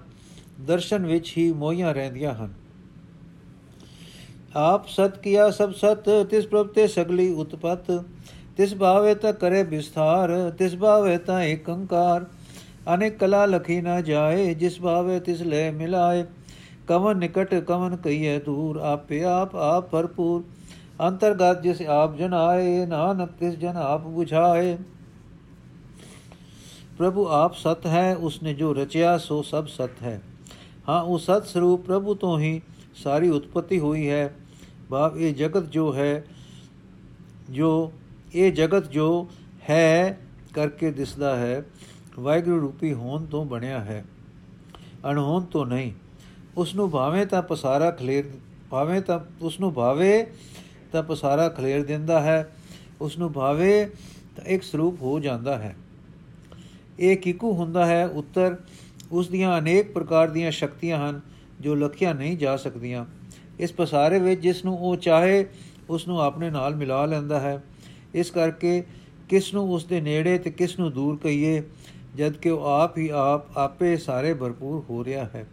ਦਰਸ਼ਨ 0.61 1.05
ਵਿੱਚ 1.05 1.33
ਹੀ 1.37 1.51
ਮੋਈਆਂ 1.51 1.93
ਰਹਿੰਦੀਆਂ 1.93 2.33
ਹਨ। 2.33 2.53
ਆਪ 4.55 4.87
ਸਤ 4.87 5.17
ਕੀਆ 5.17 5.49
ਸਭ 5.51 5.71
ਸਤ 5.71 6.09
ਤਿਸ 6.29 6.45
ਪ੍ਰਭ 6.47 6.67
ਤੇ 6.67 6.87
ਸਗਲੀ 6.87 7.29
ਉਤਪਤ 7.33 7.91
ਤਿਸ 8.57 8.73
ਭਾਵੇ 8.75 9.13
ਤਾ 9.15 9.31
ਕਰੇ 9.31 9.63
ਵਿਸਥਾਰ 9.63 10.31
ਤਿਸ 10.57 10.75
ਭਾਵੇ 10.75 11.17
ਤਾ 11.17 11.41
ਏਕੰਕਾਰ 11.43 12.25
ਅਨੇਕ 12.93 13.17
ਕਲਾ 13.17 13.45
ਲਖੀ 13.45 13.79
ਨਾ 13.81 13.99
ਜਾਏ 14.01 14.53
ਜਿਸ 14.53 14.79
ਭਾਵੇ 14.81 15.19
ਤਿਸ 15.19 15.41
ਲੈ 15.41 15.71
ਮਿਲਾਏ 15.71 16.23
ਕਵਨ 16.87 17.17
ਨਿਕਟ 17.17 17.53
ਕਵਨ 17.55 17.95
ਕਈਏ 17.95 18.39
ਦੂਰ 18.39 18.77
ਆਪੇ 18.77 19.23
ਆਪ 19.23 19.55
ਆਪ 19.55 19.89
ਭਰਪੂਰ 19.89 20.43
ਅੰਤਰਗਤ 21.01 21.61
ਜਿਸ 21.61 21.81
ਆਪ 21.81 22.15
ਜਨ 22.17 22.33
ਆਏ 22.33 22.85
ਨਾਨਕ 22.85 23.29
ਤਿਸ 23.39 23.55
ਜਨ 23.55 23.77
ਆਪ 23.77 24.07
부ਝਾਏ 24.07 24.77
ਪ੍ਰਭੂ 26.97 27.27
ਆਪ 27.27 27.53
ਸਤ 27.53 27.85
ਹੈ 27.85 28.15
ਉਸਨੇ 28.15 28.53
ਜੋ 28.53 28.73
ਰਚਿਆ 28.73 29.17
ਸੋ 29.17 29.41
ਸਭ 29.41 29.67
ਸਤ 29.67 30.01
ਹੈ 30.03 30.19
ਹਾਂ 30.89 31.01
ਉਹ 31.01 31.17
ਸਤ 31.17 31.45
ਸਰੂਪ 31.45 31.85
ਪ੍ਰਭੂ 31.85 32.13
ਤੋਂ 32.13 32.39
ਹੀ 32.39 32.61
ਸਾਰੀ 33.03 33.29
ਉਤਪਤੀ 33.29 33.79
ਹੋਈ 33.79 34.09
ਹੈ। 34.09 34.35
ਬਾਪ, 34.89 35.17
ਇਹ 35.17 35.35
ਜਗਤ 35.35 35.69
ਜੋ 35.69 35.93
ਹੈ, 35.93 36.23
ਜੋ, 37.49 37.93
ਇਹ 38.35 38.51
ਜਗਤ 38.51 38.89
ਜੋ 38.89 39.29
ਹੈ 39.69 40.19
ਕਰਕੇ 40.53 40.91
ਦਿਸਦਾ 40.91 41.35
ਹੈ, 41.35 41.63
ਵਾਹਿਗੁਰੂ 42.19 42.61
ਰੂਪੀ 42.61 42.93
ਹੋਣ 42.93 43.25
ਤੋਂ 43.25 43.45
ਬਣਿਆ 43.45 43.79
ਹੈ। 43.79 44.05
ਅਣਹੋਣ 45.11 45.43
ਤੋਂ 45.43 45.65
ਨਹੀਂ। 45.65 45.91
ਉਸ 46.57 46.75
ਨੂੰ 46.75 46.91
ਭਾਵੇਂ 46.91 47.25
ਤਾਂ 47.25 47.41
ਪਸਾਰਾ 47.41 47.91
ਖਲੇਰ, 47.91 48.25
ਭਾਵੇਂ 48.69 49.01
ਤਾਂ 49.01 49.19
ਉਸ 49.41 49.59
ਨੂੰ 49.59 49.73
ਭਾਵੇ 49.73 50.27
ਤਾਂ 50.91 51.03
ਪਸਾਰਾ 51.03 51.49
ਖਲੇਰ 51.49 51.85
ਦਿੰਦਾ 51.85 52.19
ਹੈ 52.19 52.51
ਉਸ 53.01 53.17
ਨੂੰ 53.17 53.33
ਭਾਵੇ 53.33 53.85
ਤਾਂ 54.35 54.45
ਇੱਕ 54.45 54.63
ਸਰੂਪ 54.63 55.01
ਹੋ 55.01 55.19
ਜਾਂਦਾ 55.19 55.57
ਹੈ। 55.57 55.75
ਇਹ 56.99 57.17
ਕਿਕੂ 57.17 57.53
ਹੁੰਦਾ 57.53 57.85
ਹੈ, 57.85 58.07
ਉੱਤਰ 58.07 58.57
ਉਸ 59.11 59.27
ਦੀਆਂ 59.27 59.59
ਅਨੇਕ 59.59 59.91
ਪ੍ਰਕਾਰ 59.91 60.29
ਦੀਆਂ 60.29 60.51
ਸ਼ਕਤੀਆਂ 60.51 61.09
ਹਨ। 61.09 61.21
ਜੋ 61.59 61.75
ਲਖਿਆ 61.75 62.13
ਨਹੀਂ 62.13 62.37
ਜਾ 62.37 62.57
ਸਕਦੀਆਂ। 62.57 63.05
ਇਸ 63.59 63.73
ਪਸਾਰੇ 63.73 64.19
ਵਿੱਚ 64.19 64.41
ਜਿਸ 64.41 64.65
ਨੂੰ 64.65 64.77
ਉਹ 64.77 64.95
ਚਾਹੇ, 64.95 65.45
ਉਸ 65.89 66.07
ਨੂੰ 66.07 66.21
ਆਪਣੇ 66.21 66.49
ਨਾਲ 66.49 66.75
ਮਿਲਾ 66.75 67.05
ਲੈਂਦਾ 67.05 67.39
ਹੈ। 67.39 67.63
ਇਸ 68.13 68.31
ਕਰਕੇ 68.31 68.83
ਕਿਸ 69.29 69.53
ਨੂੰ 69.53 69.73
ਉਸ 69.73 69.85
ਦੇ 69.85 70.01
ਨੇੜੇ 70.01 70.37
ਤੇ 70.37 70.51
ਕਿਸ 70.51 70.79
ਨੂੰ 70.79 70.91
ਦੂਰ 70.91 71.17
ਕਹੀਏ 71.17 71.63
ਜਦ 72.15 72.33
ਕਿ 72.33 72.49
ਉਹ 72.49 72.65
ਆਪ 72.65 72.97
ਹੀ 72.97 73.09
ਆਪ 73.13 73.57
ਆਪੇ 73.57 73.97
ਸਾਰੇ 73.97 74.33
ਭਰਪੂਰ 74.33 74.83
ਹੋ 74.89 75.03
ਰਿਹਾ 75.03 75.23
ਹੈ। 75.23 75.47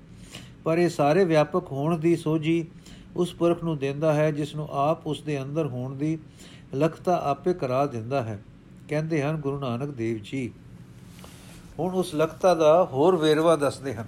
ਪਰ 0.65 0.79
ਇਹ 0.79 0.89
ਸਾਰੇ 0.89 1.25
ਵਿਆਪਕ 1.25 1.73
ਹੋਣ 1.73 1.99
ਦੀ 1.99 2.17
ਸੋਝੀ 2.17 2.67
ਉਸ 3.17 3.35
ਪੁਰਖ 3.35 3.65
ਨੂੰ 3.65 3.79
ਦਿੰਦਾ 3.79 4.13
ਹੈ, 4.13 4.31
ਜਿਸ 4.31 4.55
ਨੂੰ 4.55 4.69
ਆਪ 4.71 5.07
ਉਸ 5.07 5.23
ਦੇ 5.23 5.43
ਅੰਦਰ 5.43 5.67
ਹੋਣ 5.67 5.97
ਦੀ 5.97 6.19
ਲਖਤਾ 6.77 7.21
ਆਪੇ 7.25 7.55
ਕਰਾ 7.55 7.87
ਦਿੰਦਾ 7.87 8.23
ਹੈ। 8.23 8.43
ਕਹਿੰਦੇ 8.89 9.23
ਹਨ 9.23 9.37
ਗੁਰੂ 9.37 9.59
ਨਾਨਕ 9.59 9.89
ਦੇਵ 9.89 10.19
ਜੀ। 10.25 10.51
ਹੁਣ 11.79 11.95
ਉਸ 11.95 12.15
ਲਖਤਾ 12.15 12.55
ਦਾ 12.55 12.85
ਹੋਰ 12.85 13.17
ਵੇਰਵਾ 13.17 13.57
ਦੱਸਦੇ 13.57 13.95
ਹਨ। 13.95 14.07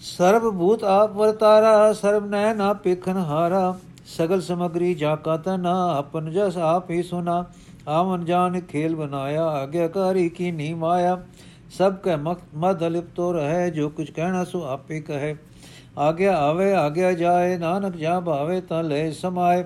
ਸਰਬ 0.00 0.58
ਭੂਤ 0.58 0.84
ਆਪ 0.84 1.12
ਵਰਤਾਰਾ, 1.12 1.92
ਸਰਬ 1.92 2.26
ਨੈ 2.26 2.54
ਨਾ 2.54 2.72
ਪੇਖਨ 2.72 3.16
ਹਾਰਾ। 3.16 3.78
ਸਗਲ 4.06 4.40
ਸਮਗਰੀ 4.40 4.94
ਜਾ 4.94 5.16
ਕਾ 5.16 5.36
ਤਨਾ, 5.36 5.96
ਆਪਨ 5.96 6.30
ਜਸ 6.30 6.56
ਆਪ 6.56 6.90
ਹੀ 6.90 7.02
ਸੁਨਾ। 7.02 7.44
ਆਵਨ 7.88 8.24
ਜਾਨ 8.24 8.60
ਖੇਲ 8.60 8.96
ਬਨਾਇਆ, 8.96 9.44
ਆਗਿਆਕਾਰੀ 9.44 10.28
ਕੀ 10.28 10.50
ਨੀ 10.50 10.74
ਮਾਇਆ। 10.74 11.22
ਸਭ 11.78 11.94
ਕੈ 11.94 12.16
ਮਦ 12.56 12.82
ਲਿਪਤੋ 12.82 13.32
ਰਹੇ, 13.32 13.70
ਜੋ 13.70 13.88
ਕੁਝ 13.88 14.10
ਕਹਿਣਾ 14.10 14.44
ਸੋ 14.44 14.64
ਆਪੇ 14.64 15.00
ਕਹੇ। 15.00 15.36
ਆਗਿਆ 15.98 16.36
ਆਵੇ, 16.36 16.74
ਆਗਿਆ 16.74 17.12
ਜਾਏ, 17.12 17.58
ਨਾਨਕ 17.58 17.96
ਜਾ 17.96 18.20
ਭਾਵੇ 18.20 18.60
ਤਾਂ 18.60 18.82
ਲੈ 18.84 19.10
ਸਮਾਏ। 19.10 19.64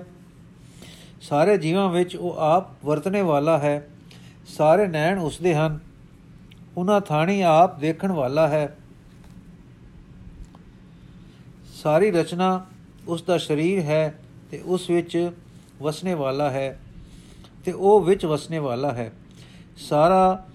ਸਾਰੇ 1.21 1.57
ਜੀਵਾਂ 1.57 1.89
ਵਿੱਚ 1.89 2.15
ਉਹ 2.15 2.35
ਆਪ 2.37 2.85
ਵਰਤਨੇ 2.85 3.21
ਵਾਲਾ 3.21 3.57
ਹੈ। 3.57 3.87
ਸਾਰੇ 4.47 4.87
ਨੈਣ 4.87 5.19
ਉਸਦੇ 5.19 5.55
ਹਨ। 5.55 5.79
ਉਹਨਾਂ 6.77 7.01
ਥਾਣੀ 7.01 7.41
ਆਪ 7.41 7.79
ਦੇਖਣ 7.79 8.11
ਵਾਲਾ 8.11 8.47
ਹੈ। 8.47 8.77
ਸਾਰੀ 11.83 12.11
ਰਚਨਾ 12.11 12.65
ਉਸ 13.07 13.23
ਦਾ 13.23 13.37
ਸਰੀਰ 13.37 13.81
ਹੈ 13.81 14.19
ਤੇ 14.51 14.61
ਉਸ 14.65 14.89
ਵਿੱਚ 14.89 15.31
ਵਸਨੇ 15.81 16.13
ਵਾਲਾ 16.13 16.49
ਹੈ 16.49 16.79
ਤੇ 17.65 17.71
ਉਹ 17.71 18.01
ਵਿੱਚ 18.01 18.25
ਵਸਨੇ 18.25 18.59
ਵਾਲਾ 18.59 18.91
ਹੈ। 18.91 19.13
ਸਾਰਾ 19.77 20.45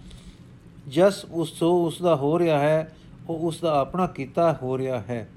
ਜਸ 0.88 1.26
ਉਸ 1.30 1.50
ਤੋਂ 1.50 1.86
ਉਸ 1.86 2.02
ਦਾ 2.02 2.16
ਹੋ 2.16 2.38
ਰਿਹਾ 2.38 2.58
ਹੈ, 2.58 2.96
ਉਹ 3.28 3.38
ਉਸ 3.38 3.60
ਦਾ 3.60 3.80
ਆਪਣਾ 3.80 4.06
ਕੀਤਾ 4.06 4.58
ਹੋ 4.62 4.78
ਰਿਹਾ 4.78 4.98
ਹੈ 4.98 5.28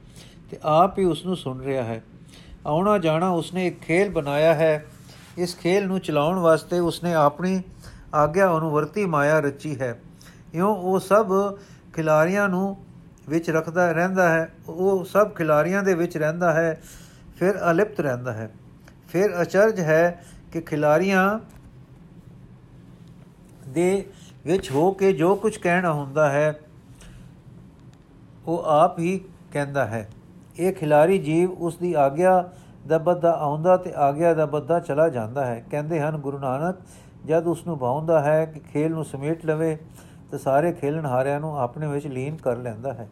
ਤੇ 0.51 0.57
ਆਪ 0.63 0.99
ਹੀ 0.99 1.05
ਉਸ 1.05 1.25
ਨੂੰ 1.25 1.35
ਸੁਣ 1.35 1.61
ਰਿਹਾ 1.61 1.83
ਹੈ। 1.83 2.03
ਆਉਣਾ 2.65 2.97
ਜਾਣਾ 2.97 3.29
ਉਸਨੇ 3.29 3.67
ਇੱਕ 3.67 3.79
ਖੇਲ 3.79 4.09
ਬਣਾਇਆ 4.09 4.53
ਹੈ। 4.53 4.85
ਇਸ 5.37 5.57
ਖੇਲ 5.57 5.87
ਨੂੰ 5.87 5.99
ਚਲਾਉਣ 5.99 6.39
ਵਾਸਤੇ 6.39 6.79
ਉਸਨੇ 6.79 7.13
ਆਪਣੀ 7.13 7.61
ਆਗਿਆ 8.13 8.57
ਅਨੁਵਰਤੀ 8.57 9.05
ਮਾਇਆ 9.05 9.39
ਰਚੀ 9.39 9.79
ਹੈ। 9.79 10.01
ਇਉਂ 10.53 10.75
ਉਹ 10.75 10.99
ਸਭ 10.99 11.57
ਖਿਲਾਰੀਆਂ 11.93 12.49
ਨੂੰ 12.49 12.77
ਵਿੱਚ 13.31 13.49
ਰੱਖਦਾ 13.49 13.91
ਰਹਿੰਦਾ 13.91 14.29
ਹੈ, 14.29 14.49
ਉਹ 14.69 15.05
ਸਭ 15.05 15.29
ਖਿਲਾਰੀਆਂ 15.29 15.83
ਦੇ 15.83 15.93
ਵਿੱਚ 15.93 16.17
ਰਹਿੰਦਾ 16.17 16.53
ਹੈ, 16.53 16.81
ਫਿਰ 17.37 17.59
ਅਲਿਪਤ 17.71 17.99
ਰਹਿੰਦਾ 17.99 18.33
ਹੈ। 18.33 18.49
ਫਿਰ 19.07 19.41
ਅਚਰਜ 19.41 19.79
ਹੈ 19.79 20.23
ਕਿ 20.51 20.61
ਖਿਲਾਰੀਆਂ 20.61 21.39
ਦੇ 23.67 24.05
ਵਿੱਚ 24.45 24.71
ਹੋ 24.71 24.91
ਕੇ 24.91 25.13
ਜੋ 25.13 25.35
ਕੁਝ 25.35 25.57
ਕਹਿਣਾ 25.57 25.93
ਹੁੰਦਾ 25.93 26.29
ਹੈ, 26.29 26.59
ਉਹ 28.47 28.63
ਆਪ 28.63 28.99
ਹੀ 28.99 29.19
ਕਹਿੰਦਾ 29.51 29.85
ਹੈ। 29.85 30.09
ਇਹ 30.59 30.73
ਖਿਲਾਰੀ 30.73 31.17
ਜੀਵ 31.17 31.51
ਉਸ 31.51 31.77
ਦੀ 31.77 31.93
ਆਗਿਆ 31.93 32.49
ਦਾ 32.87 32.97
ਬੱਧਾ 32.97 33.31
ਆਉਂਦਾ 33.31 33.77
ਤੇ 33.77 33.93
ਆਗਿਆ 33.95 34.33
ਦਾ 34.33 34.45
ਬੱਧਾ 34.45 34.79
ਚਲਾ 34.79 35.09
ਜਾਂਦਾ 35.09 35.45
ਹੈ। 35.45 35.63
ਕਹਿੰਦੇ 35.71 35.99
ਹਨ, 36.01 36.17
ਗੁਰੂ 36.17 36.39
ਨਾਨਕ, 36.39 36.75
ਜਦ 37.25 37.47
ਉਸ 37.47 37.65
ਨੂੰ 37.67 37.77
ਭਾਉਂਦਾ 37.79 38.19
ਹੈ 38.23 38.45
ਕਿ 38.45 38.59
ਖੇਲ 38.59 38.91
ਨੂੰ 38.91 39.05
ਸਮੇਟ 39.05 39.45
ਲਵੇ, 39.45 39.77
ਤੇ 40.31 40.37
ਸਾਰੇ 40.37 40.71
ਖੇਲਣ 40.73 41.05
ਹਾਰਿਆਂ 41.05 41.39
ਨੂੰ 41.39 41.57
ਆਪਣੇ 41.59 41.87
ਵਿੱਚ 41.87 42.07
ਲੀਨ 42.07 42.35
ਕਰ 42.35 42.57
ਲੈਂਦਾ 42.57 42.93
ਹੈ। 42.93 43.07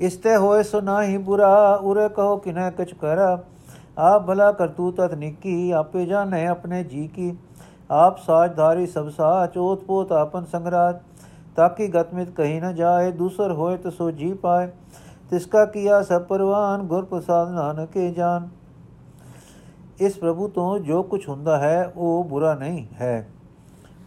ਇਸ 0.00 0.16
ਤੇ 0.16 0.36
ਹੋਏ 0.36 0.62
ਸੋ 0.62 0.80
ਨਾਹੀ 0.80 1.16
ਬੁਰਾ, 1.16 1.74
ਉਰੇ 1.74 2.08
ਕਹੋ 2.08 2.36
ਕਿਨੈ 2.36 2.70
ਕਛ 2.70 2.94
ਕਰ। 2.94 3.18
ਆਪ 3.98 4.26
ਭਲਾ 4.26 4.52
ਕਰਤੂ 4.52 4.90
ਤਤ 4.90 5.14
ਨਿੱਕੀ, 5.14 5.70
ਆਪੇ 5.70 6.06
ਜਾਣੇ 6.06 6.46
ਆਪਣੇ 6.46 6.84
ਜੀ 6.84 7.06
ਕੀ। 7.08 7.36
ਆਪ 7.90 8.18
ਸਾਜਧਾਰੀ 8.18 8.86
ਸਭ 8.86 9.08
ਸਾਚ 9.08 9.58
ਓਤ 9.58 9.84
ਪੋਤ 9.84 10.12
ਆਪਨ 10.12 10.44
ਸੰਗਰਾਜ। 10.44 10.96
ਤਾਕੀ 11.56 11.88
ਗਤਮਿਤ 11.88 12.30
ਕਹੀ 12.30 12.60
ਨ 12.60 12.74
ਜਾਏ, 12.74 13.12
ਦੂਸਰ 13.12 13.52
ਹੋਏ 13.52 13.76
ਤੋ 13.76 13.90
ਸੋ 13.90 14.10
ਜੀ 14.10 14.32
ਪਾਏ। 14.34 14.68
ਤਿਸਕਾ 15.30 15.64
ਕੀਆ 15.64 16.02
ਸਭ 16.02 16.22
ਪਰਵਾਨ, 16.22 16.82
ਗੁਰ 16.82 17.04
ਪ੍ਰਸਾਦ 17.04 17.50
ਨਾਨਕੇ 17.50 18.10
ਜਾਨ। 18.10 18.48
ਇਸ 20.00 20.16
ਪ੍ਰਭੂ 20.16 20.48
ਤੋਂ 20.48 20.78
ਜੋ 20.78 21.02
ਕੁਝ 21.02 21.28
ਹੁੰਦਾ 21.28 21.58
ਹੈ 21.58 21.92
ਉਹ 21.96 22.24
ਬੁਰਾ 22.24 22.54
ਨਹੀਂ 22.54 22.86
ਹੈ। 23.00 23.28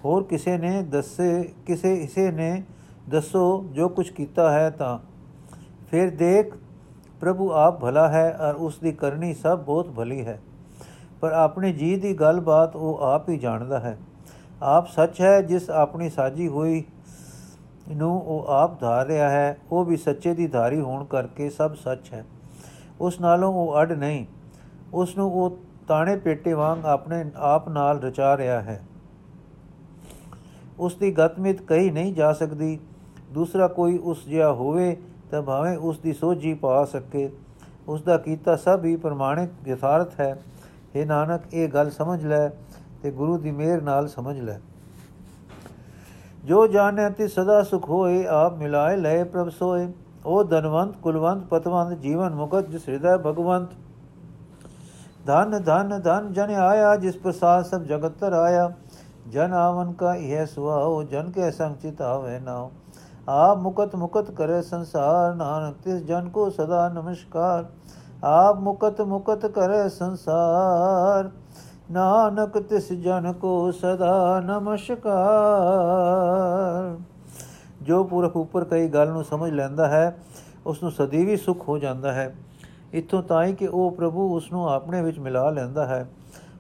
ਹੋਰ 0.06 0.24
ਕਿਸੇ 0.24 0.58
ਨੇ 0.58 0.82
ਦੱਸੇ, 0.82 1.54
ਕਿਸੇ 1.66 1.96
ਇਸੇ 1.96 2.32
ਨੇ 2.32 2.64
ਦੱਸੋ 3.10 3.66
ਜੋ 3.72 3.90
ਕੁਝ 3.90 4.10
ਕੀਤਾ 4.10 4.52
ਹੈ 4.52 4.70
ਤਾਂ। 4.70 5.11
ਫਿਰ 5.92 6.10
ਦੇਖ, 6.10 6.54
ਪ੍ਰਭੂ 7.20 7.52
ਆਪ 7.52 7.82
ਭਲਾ 7.82 8.08
ਹੈ 8.10 8.38
ਔਰ 8.42 8.56
ਉਸ 8.56 8.80
ਦੀ 8.80 8.92
ਕਰਨੀ 8.92 9.34
ਸਭ 9.34 9.60
ਬਹੁਤ 9.60 9.90
ਭਲੀ 9.90 10.26
ਹੈ। 10.26 10.42
ਪਰ 11.22 11.32
ਆਪਣੇ 11.32 11.74
ਜੀ 11.74 11.96
ਦੀ 11.96 12.14
ਗੱਲਬਾਤ 12.14 12.76
ਉਹ 12.76 12.98
ਆਪ 12.98 13.30
ਹੀ 13.30 13.38
ਜਾਣਦਾ 13.38 13.80
ਹੈ। 13.80 13.98
ਆਪ 14.62 14.88
ਸੱਚ 14.88 15.22
ਹੈ, 15.22 15.42
ਜਿਸ 15.42 15.70
ਆਪਣੀ 15.70 16.10
ਸਾਜੀ 16.10 16.48
ਹੋਈ 16.48 16.84
ਨੂੰ 17.96 18.22
ਉਹ 18.22 18.46
ਆਪ 18.48 18.80
ਧਾਰ 18.80 19.06
ਰਿਹਾ 19.06 19.30
ਹੈ, 19.30 19.58
ਉਹ 19.72 19.86
ਵੀ 19.86 19.98
ਸੱਚੇ 19.98 20.34
ਦੀ 20.34 20.48
ਧਾਰੀ 20.48 20.80
ਹੋਣ 20.80 21.06
ਕਰਕੇ 21.06 21.50
ਸਭ 21.50 21.76
ਸੱਚ 21.76 22.14
ਹੈ। 22.14 22.26
ਉਸ 23.02 23.20
ਨਾਲੋਂ 23.22 23.54
ਉਹ 23.54 23.82
ਅਡ 23.82 23.92
ਨਹੀਂ, 23.92 24.26
ਉਸ 24.94 25.18
ਨੂੰ 25.18 25.32
ਉਹ 25.34 25.58
ਤਾਣੇ 25.88 26.16
ਪੇਟੇ 26.16 26.54
ਵਾਂਗ 26.54 26.86
ਆਪਣੇ 26.86 27.26
ਆਪ 27.36 27.70
ਨਾਲ 27.70 28.00
ਰਚਾ 28.00 28.38
ਰਿਹਾ 28.38 28.62
ਹੈ। 28.62 28.82
ਉਸ 30.80 30.96
ਦੀ 30.96 31.12
ਗਤਮਿਤ 31.12 31.62
ਕਹੀ 31.62 31.90
ਨਹੀਂ 31.92 32.14
ਜਾ 32.14 32.34
ਸਕਦੀ, 32.34 32.80
ਦੂਸਰਾ 33.32 33.68
ਕੋਈ 33.68 33.98
ਉਸ 33.98 34.26
ਜਿਹਾ 34.26 34.52
ਹੋਵੇ 34.52 34.98
ਤਾਂ 35.32 35.42
ਭਾਵੇਂ 35.42 35.78
ਉਸ 35.78 36.00
ਦੀ 36.00 36.14
ਸੋਝੀ 36.14 36.54
ਪਾ 36.54 36.86
ਸਕੇ। 36.86 37.32
ਉਸ 37.88 38.02
ਦਾ 38.02 38.18
ਕੀਤਾ 38.18 38.56
ਸਭ 38.56 38.82
ਹੀ 38.86 38.96
ਪ੍ਰਮਾਣਿਕ 38.96 39.68
ਯਥਾਰਥ 39.68 40.20
ਹੈ। 40.20 40.42
हे 40.96 41.08
ਨਾਨਕ, 41.08 41.42
ਇਹ 41.54 41.70
ਗੱਲ 41.70 41.90
ਸਮਝ 41.90 42.26
ਲੈ 42.26 42.50
ਤੇ 43.04 43.12
ਗੁਰੂ 43.12 43.38
ਦੀ 43.38 43.52
ਮਿਹਰ 43.52 43.82
ਨਾਲ 43.82 44.08
ਸਮਝ 44.08 44.40
ਲੈ। 44.40 44.60
ਜੋ 46.46 46.68
ਜਾਣੈ 46.68 47.10
ਤੇ 47.10 47.28
ਸਦਾ 47.28 47.64
ਸੁਖ 47.64 47.90
ਹੋਏ, 47.90 48.26
ਆਪ 48.26 48.58
ਮਿਲਾਏ 48.58 48.98
ਲਏ 48.98 49.24
ਪ੍ਰਭ 49.24 49.50
ਸੋਏ। 49.50 49.88
ਉਹ 50.26 50.44
ਧਨਵੰਤ, 50.44 50.98
ਕੁਲਵੰਤ, 50.98 51.46
ਪਤਵੰਤ, 51.46 52.00
ਜੀਵਨ 52.00 52.36
ਮੁਕਤ, 52.36 52.70
ਜਿਸ 52.70 52.90
ਹਿਰਦੈ 52.90 53.18
ਭਗਵੰਤ। 53.18 53.70
ਧਨ 55.26 55.64
ਧਨ 55.64 56.02
ਧਨ 56.02 56.34
ਜਨ 56.34 56.50
ਆਇਆ, 56.50 56.96
ਜਿਸ 56.96 57.18
ਪ੍ਰਸਾਦ 57.18 57.66
ਸਭ 57.66 57.82
ਜਗਤ 57.82 58.12
ਤਰ 58.12 58.34
ਆਇਆ। 58.34 58.72
ਜਨ 59.30 59.54
ਆਵਨ 59.54 59.94
ਕਾ 59.94 60.16
ਇਹ 60.16 60.46
ਸੁਆਓ 60.46 61.04
ਜਨ 61.04 61.32
ਕੇ 61.32 61.52
ਸੰਚਿਤ 61.52 62.02
ਆਵੇ 62.02 62.40
ਨਾਉ। 62.40 62.70
ਆਪ 63.34 63.58
ਮੁਕਤ 63.58 63.96
ਮੁਕਤ 63.96 64.32
ਕਰੇ 64.32 64.62
ਸੰਸਾਰ, 64.62 65.36
ਨਾਨਕ 65.36 65.76
ਤਿਸ 65.84 66.04
ਜਨ 66.04 66.30
ਕੋ 66.30 66.50
ਸਦਾ 66.50 66.90
ਨਮਸਕਾਰ। 66.90 67.66
ਆਪ 68.24 68.60
ਮੁਕਤ 68.60 69.02
ਮੁਕਤ 69.02 69.46
ਕਰੇ 69.46 69.90
ਸੰਸਾਰ, 69.90 71.30
ਨਾਨਕ 71.92 72.60
ਤਿਸ 72.60 72.94
ਜਨ 72.94 73.34
ਕੋ 73.34 73.72
ਸਦਾ 73.72 74.40
ਨਮਸਕਾਰ। 74.40 76.98
ਜੋ 77.82 78.04
ਪੁਰਖ 78.04 78.36
ਉੱਪਰ 78.36 78.64
ਕਈ 78.64 78.88
ਗੱਲ 78.88 79.08
ਨੂੰ 79.08 79.24
ਸਮਝ 79.24 79.52
ਲੈਂਦਾ 79.52 79.88
ਹੈ 79.88 80.18
ਉਸ 80.66 80.84
ਨੂੰ 80.84 80.92
ਸਦੀ 80.92 81.26
ਵੀ 81.26 81.38
ਸੁਖ 81.38 81.70
ਹੋ 81.70 81.78
ਜਾਂਦਾ 81.78 82.12
ਹੈ। 82.12 82.36
ਇਥੋਂ 82.94 83.24
ਤਾਈ 83.24 83.54
ਕਿ 83.54 83.68
ਉਹ 83.68 83.92
ਪ੍ਰਭੂ 83.92 84.36
ਉਸ 84.36 84.52
ਨੂੰ 84.52 84.70
ਆਪਣੇ 84.70 85.02
ਵਿੱਚ 85.02 85.20
ਮਿਲਾ 85.20 85.50
ਲੈਂਦਾ 85.50 85.86
ਹੈ। 85.86 86.10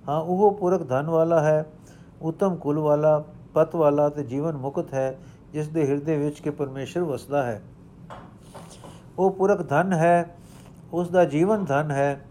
ਹਾਂ, 0.09 0.21
ਉਹ 0.21 0.51
ਪੁਰਖ 0.51 0.89
ਧਨ 0.89 1.09
ਵਾਲਾ 1.09 1.39
ਹੈ, 1.39 1.65
ਉਤਮ 2.21 2.55
ਕੁਲ 2.55 2.79
ਵਾਲਾ, 2.79 3.23
ਪਤ 3.53 3.75
ਵਾਲਾ 3.75 4.09
ਤੇ 4.09 4.23
ਜੀਵਨ 4.23 4.57
ਮੁਕਤ 4.57 4.93
ਹੈ। 4.93 5.17
ਜਿਸ 5.53 5.67
ਦੇ 5.67 5.87
ਹਿਰਦੇ 5.87 6.17
ਵਿੱਚ 6.17 6.39
ਕਿ 6.39 6.49
ਪਰਮੇਸ਼ਰ 6.49 7.03
ਵਸਦਾ 7.03 7.43
ਹੈ। 7.43 7.61
ਉਹ 9.19 9.31
ਪੁਰਖ 9.31 9.69
ਧਨ 9.69 9.93
ਹੈ 9.93 10.35
ਉਸ 10.93 11.09
ਦਾ 11.09 11.25
ਜੀਵਨ 11.25 11.65
ਧਨ 11.65 11.91
ਹੈ 11.91 12.25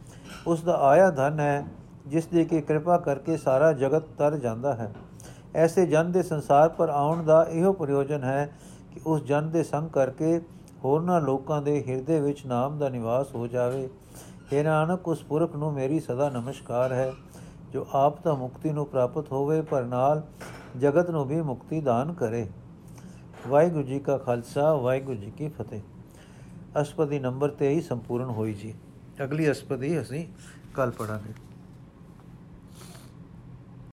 ਉਸ 0.46 0.62
ਦਾ 0.62 0.74
ਆਇਆ 0.74 1.10
ਧਨ 1.10 1.40
ਹੈ 1.40 1.64
ਜਿਸ 2.06 2.26
ਦੇ 2.26 2.44
ਕਿ 2.44 2.60
ਕਿਰਪਾ 2.60 2.98
ਕਰਕੇ 2.98 3.36
ਸਾਰਾ 3.36 3.72
ਜਗਤ 3.72 4.02
ਤਰ 4.18 4.36
ਜਾਂਦਾ 4.36 4.74
ਹੈ। 4.74 4.92
ਐਸੇ 5.54 5.86
ਜਨ 5.86 6.12
ਦੇ 6.12 6.22
ਸੰਸਾਰ 6.22 6.68
ਪਰ 6.68 6.88
ਆਉਣ 6.88 7.22
ਦਾ 7.22 7.46
ਇਹੋ 7.50 7.72
ਪ੍ਰਯੋਜਨ 7.72 8.24
ਹੈ 8.24 8.52
ਕਿ 8.94 9.00
ਉਸ 9.06 9.24
ਜਨ 9.24 9.50
ਦੇ 9.50 9.62
ਸੰਗ 9.62 9.88
ਕਰਕੇ 9.88 10.40
ਹੋਰਨਾਂ 10.84 11.20
ਲੋਕਾਂ 11.20 11.62
ਦੇ 11.62 11.84
ਹਿਰਦੇ 11.88 12.20
ਵਿੱਚ 12.20 12.46
ਨਾਮ 12.46 12.78
ਦਾ 12.78 12.88
ਨਿਵਾਸ 12.88 13.34
ਹੋ 13.34 13.46
ਜਾਵੇ। 13.46 13.88
हे 14.52 14.64
ਨਾਨਕ, 14.64 15.08
ਉਸ 15.08 15.22
ਪੁਰਖ 15.22 15.56
ਨੂੰ 15.56 15.72
ਮੇਰੀ 15.72 16.00
ਸਦਾ 16.00 16.30
ਨਮਸਕਾਰ 16.30 16.92
ਹੈ, 16.92 17.12
ਜੋ 17.72 17.86
ਆਪ 17.92 18.22
ਤਾਂ 18.22 18.36
ਮੁਕਤੀ 18.36 18.70
ਨੂੰ 18.70 18.86
ਪ੍ਰਾਪਤ 18.86 19.32
ਹੋਵੇ, 19.32 19.60
ਪਰ 19.60 19.82
ਨਾਲ 19.82 20.22
ਜਗਤ 20.80 21.10
ਨੂੰ 21.10 21.24
ਵੀ 21.24 21.40
ਮੁਕਤੀ 21.40 21.80
ਦਾਨ 21.80 22.12
ਕਰੇ। 22.12 22.46
ਵਾਹਿਗੁਰੂ 23.48 23.82
ਜੀ 23.82 23.98
ਕਾ 23.98 24.18
ਖਾਲਸਾ, 24.18 24.74
ਵਾਹਿਗੁਰੂ 24.74 25.16
ਜੀ 25.16 25.30
ਕੀ 25.30 25.48
ਫਤਿਹ। 25.48 25.80
ਅਸ਼ਪਦੀ 26.80 27.18
ਨੰਬਰ 27.18 27.50
23 27.50 27.80
ਸੰਪੂਰਨ 27.80 28.28
ਹੋਈ 28.30 28.52
ਜੀ। 28.54 28.74
ਅਗਲੀ 29.24 29.50
ਅਸ਼ਪਦੀ 29.50 30.00
ਅਸੀਂ 30.00 30.26
ਕੱਲ 30.74 30.90
ਪੜਾਂਗੇ 30.90 31.32